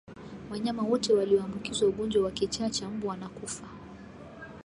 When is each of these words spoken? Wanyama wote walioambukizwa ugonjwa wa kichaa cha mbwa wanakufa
Wanyama 0.51 0.83
wote 0.83 1.13
walioambukizwa 1.13 1.89
ugonjwa 1.89 2.23
wa 2.23 2.31
kichaa 2.31 2.69
cha 2.69 2.89
mbwa 2.89 3.09
wanakufa 3.09 3.67